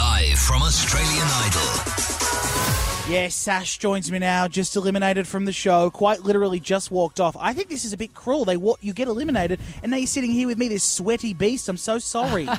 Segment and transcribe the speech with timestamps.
[0.00, 3.12] Live from Australian Idol.
[3.12, 7.36] Yes, Sash joins me now, just eliminated from the show, quite literally just walked off.
[7.38, 8.46] I think this is a bit cruel.
[8.46, 11.68] They what You get eliminated, and now you're sitting here with me, this sweaty beast.
[11.68, 12.48] I'm so sorry.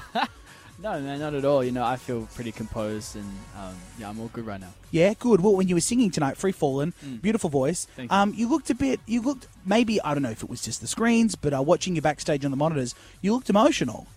[0.83, 1.63] No, man, not at all.
[1.63, 4.73] You know, I feel pretty composed and um, yeah, I'm all good right now.
[4.89, 5.39] yeah, good.
[5.39, 7.85] Well, when you were singing tonight, Free Fallin', beautiful voice.
[7.85, 7.89] Mm.
[7.97, 8.17] Thank you.
[8.17, 10.81] Um, you looked a bit, you looked, maybe, I don't know if it was just
[10.81, 14.07] the screens, but uh, watching you backstage on the monitors, you looked emotional.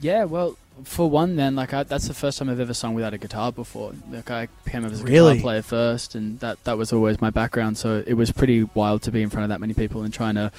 [0.00, 3.14] Yeah, well, for one, then like I, that's the first time I've ever sung without
[3.14, 3.92] a guitar before.
[4.10, 5.34] Like I came up as a Really?
[5.36, 7.78] guitar player first, and that that was always my background.
[7.78, 10.34] So it was pretty wild to be in front of that many people and trying
[10.36, 10.52] to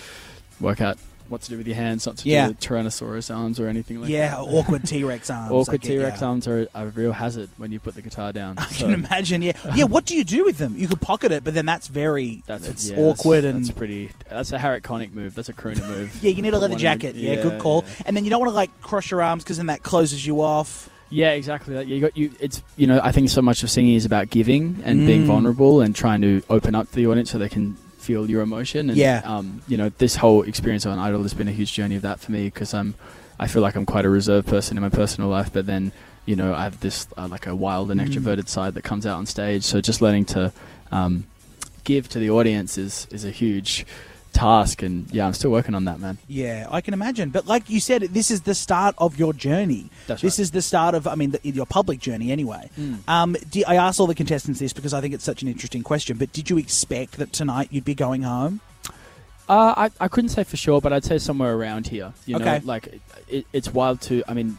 [0.60, 0.98] work out
[1.30, 2.46] what to do with your hands, not to Yeah.
[2.46, 4.46] do with Tyrannosaurus arms or anything like yeah, that.
[4.46, 5.52] Yeah, awkward T Rex arms.
[5.52, 8.58] Awkward T Rex arms are a real hazard when you put the guitar down.
[8.58, 9.54] I So can imagine, yeah.
[9.76, 10.76] Yeah, what do you do with them?
[10.78, 13.78] You could pocket it, but then that's very, that's it's yeah, awkward that's, and that's
[13.78, 14.10] pretty.
[14.30, 15.36] That's a Harry Connick move.
[15.36, 16.18] That's a crooner move.
[16.24, 17.16] Yeah, you need a leather jacket.
[17.16, 17.84] Yeah, good call.
[17.88, 18.04] yeah.
[18.08, 20.41] And then you don't want to like cross your arms because then that closes you
[20.41, 20.90] off.
[21.12, 21.74] Yeah, exactly.
[21.74, 22.32] That you got you.
[22.40, 25.05] It's you know I think so much of singing is about giving and Mm.
[25.08, 28.42] being vulnerable and trying to open up to the audience so they can feel your
[28.42, 28.90] emotion.
[28.90, 29.22] And, Yeah.
[29.24, 32.20] Um, you know, this whole experience on Idol has been a huge journey of that
[32.20, 32.96] for me because I'm,
[33.40, 35.92] I feel like I'm quite a reserved person in my personal life, but then
[36.26, 38.08] you know I have this uh, like a wild and Mm.
[38.08, 39.64] extroverted side that comes out on stage.
[39.64, 40.52] So just learning to
[40.92, 41.26] um,
[41.84, 43.86] give to the audience is is a huge
[44.34, 46.18] task, and yeah, I'm still working on that, man.
[46.27, 47.30] Yeah, I can imagine.
[47.30, 49.90] But like you said, this is the start of your journey.
[50.08, 50.44] That's this right.
[50.44, 52.70] is the start of, I mean, the, your public journey anyway.
[52.80, 52.99] Mm.
[53.08, 55.84] Um, do, I asked all the contestants this because I think it's such an interesting
[55.84, 56.18] question.
[56.18, 58.62] But did you expect that tonight you'd be going home?
[59.48, 62.14] Uh, I, I couldn't say for sure, but I'd say somewhere around here.
[62.27, 62.66] You know, Okay.
[62.66, 64.24] like it, it's wild to.
[64.28, 64.58] I mean,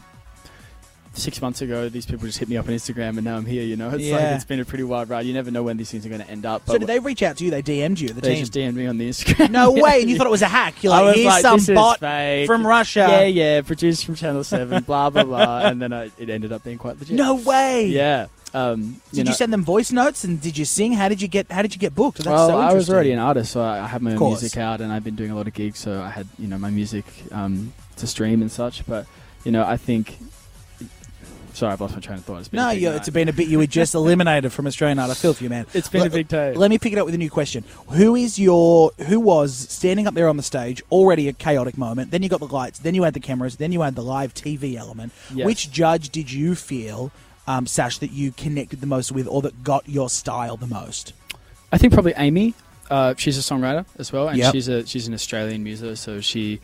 [1.13, 3.63] six months ago, these people just hit me up on Instagram, and now I'm here.
[3.63, 5.25] You know, it's like it's been a pretty wild ride.
[5.25, 6.67] You never know when these things are going to end up.
[6.67, 7.51] So did they reach out to you?
[7.51, 8.39] They DM'd you, the They team?
[8.39, 9.51] just DM'd me on the Instagram.
[9.51, 10.83] no way, and you thought it was a hack.
[10.83, 13.07] You're like, here's like, some bot from Russia.
[13.09, 16.63] Yeah, yeah, produced from Channel Seven, blah blah blah, and then I, it ended up
[16.63, 17.15] being quite legit.
[17.15, 17.87] No way.
[17.87, 18.27] Yeah.
[18.53, 20.91] Um, Did you, you, send them voice notes and did you sing?
[20.91, 21.49] How did you get?
[21.49, 22.17] How did you get booked?
[22.17, 24.57] That's well, so I was already an artist, so I I had my own music
[24.57, 26.69] out, and I've been doing a lot of gigs, so I had you know my
[26.69, 28.85] music um, to stream and such.
[28.85, 29.05] But
[29.45, 30.17] you know, I think.
[31.53, 32.39] Sorry, I've lost my train of thought.
[32.39, 33.47] It's been No, you, it's been a bit.
[33.47, 35.11] You were just eliminated from Australian Idol.
[35.11, 35.65] I feel for you, man.
[35.73, 36.53] It's been Let- a big day.
[36.53, 37.63] Let me pick it up with a new question.
[37.89, 38.91] Who is your?
[39.07, 40.81] Who was standing up there on the stage?
[40.91, 42.11] Already a chaotic moment.
[42.11, 42.79] Then you got the lights.
[42.79, 43.57] Then you had the cameras.
[43.57, 45.11] Then you had the live TV element.
[45.33, 45.45] Yes.
[45.45, 47.11] Which judge did you feel,
[47.47, 51.13] um, Sash, that you connected the most with, or that got your style the most?
[51.71, 52.53] I think probably Amy.
[52.89, 54.51] Uh, she's a songwriter as well, and Yep.
[54.53, 56.59] she's a she's an Australian muser, so she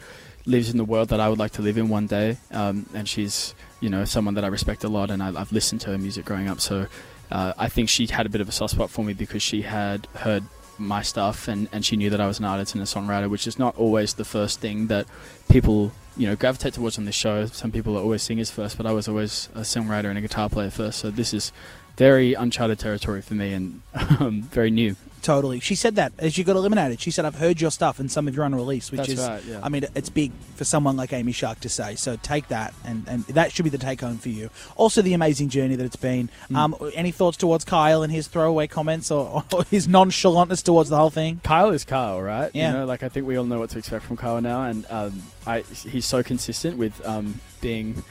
[0.47, 2.37] lives in the world that I would like to live in one day.
[2.51, 5.81] Um, and she's you know someone that I respect a lot, and I, I've listened
[5.81, 6.59] to her music growing up.
[6.59, 6.87] So
[7.29, 9.61] uh, I think she had a bit of a soft spot for me because she
[9.61, 10.43] had heard
[10.79, 13.47] my stuff, and, and she knew that I was an artist and a songwriter, which
[13.47, 15.05] is not always the first thing that
[15.49, 17.45] people you know gravitate towards on this show.
[17.45, 20.49] Some people are always singers first, but I was always a songwriter and a guitar
[20.49, 20.99] player first.
[20.99, 21.51] So this is
[21.97, 23.81] very uncharted territory for me and
[24.19, 24.95] um, very new.
[25.21, 25.59] Totally.
[25.59, 27.01] She said that as you got eliminated.
[27.01, 29.43] She said, "I've heard your stuff and some of your unreleased," which That's is, right,
[29.43, 29.59] yeah.
[29.63, 31.95] I mean, it's big for someone like Amy Shark to say.
[31.95, 34.49] So take that, and, and that should be the take home for you.
[34.75, 36.29] Also, the amazing journey that it's been.
[36.49, 36.55] Mm.
[36.55, 40.97] Um, any thoughts towards Kyle and his throwaway comments or, or his nonchalantness towards the
[40.97, 41.41] whole thing?
[41.43, 42.51] Kyle is Kyle, right?
[42.53, 42.71] Yeah.
[42.71, 44.85] You know, like I think we all know what to expect from Kyle now, and
[44.89, 48.03] um, I he's so consistent with um, being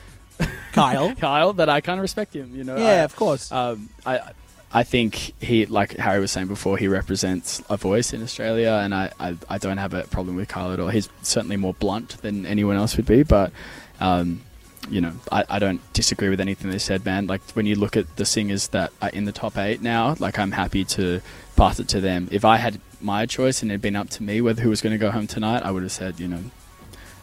[0.72, 1.14] Kyle.
[1.18, 2.54] Kyle that I kind of respect him.
[2.54, 2.76] You know.
[2.76, 3.50] yeah, I, of course.
[3.50, 4.20] Um, I
[4.72, 8.94] I think he, like Harry was saying before, he represents a voice in Australia, and
[8.94, 10.88] I, I, I don't have a problem with Kyle at all.
[10.88, 13.52] He's certainly more blunt than anyone else would be, but.
[14.00, 14.42] Um,
[14.88, 17.26] you know, I, I don't disagree with anything they said, man.
[17.26, 20.38] Like when you look at the singers that are in the top eight now, like
[20.38, 21.20] I'm happy to
[21.56, 22.28] pass it to them.
[22.30, 24.80] If I had my choice and it had been up to me whether who was
[24.80, 26.38] going to go home tonight, I would have said, you know,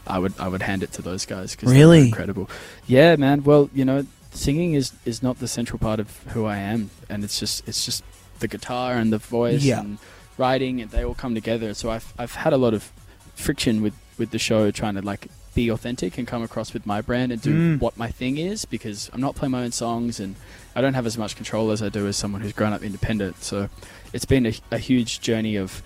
[0.06, 2.00] I would I would hand it to those guys because Really?
[2.00, 2.50] they're incredible.
[2.86, 3.46] Yeah, man.
[3.46, 7.24] Well, you know, singing is is not the central part of who I am, and
[7.24, 8.04] it's just it's just
[8.40, 9.80] the guitar and the voice Yeah.
[9.82, 9.98] and
[10.38, 11.74] writing, and they all come together.
[11.74, 12.92] So I've I've had a lot of
[13.36, 17.00] friction with with the show trying to like be authentic and come across with my
[17.02, 17.80] brand and do Mm.
[17.80, 20.36] what my thing is because I'm not playing my own songs and
[20.76, 23.44] I don't have as much control as I do as someone who's grown up independent.
[23.44, 23.70] So
[24.14, 25.84] it's been a, a huge journey of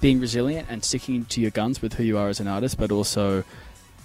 [0.00, 2.90] being resilient and sticking to your guns with who you are as an artist, but
[2.90, 3.44] also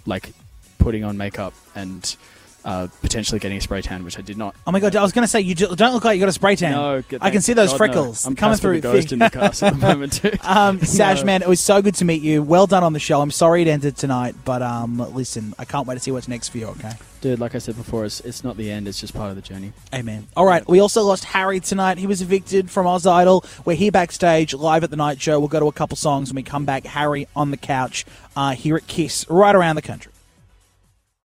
[0.05, 0.31] like
[0.77, 2.15] putting on makeup and
[2.65, 4.55] uh, potentially getting a spray tan, which I did not.
[4.65, 6.29] oh my god, I was going to say you do- don't look like you got
[6.29, 6.71] a spray tan.
[6.71, 7.77] No, I can see those God, no.
[7.77, 8.81] freckles I'm coming through.
[8.81, 10.31] the ghost in the cast at the moment too.
[10.43, 11.25] Um, Sash, No.
[11.25, 12.43] man, it was so good to meet you.
[12.43, 13.21] Well done on the show.
[13.21, 16.49] I'm sorry it ended tonight, but um, listen, I can't wait to see what's next
[16.49, 16.67] for you.
[16.67, 16.91] Okay.
[17.21, 19.41] Dude, like I said before, it's, it's not the end; it's just part of the
[19.41, 19.71] journey.
[19.93, 20.27] Amen.
[20.35, 20.67] All right.
[20.67, 21.97] We also lost Harry tonight.
[21.97, 23.45] He was evicted from Oz Idol.
[23.65, 25.39] We're here backstage, live at the night show.
[25.39, 26.85] We'll go to a couple songs when we come back.
[26.85, 28.05] Harry on the couch
[28.35, 30.11] uh, here at KIIS, right around the country.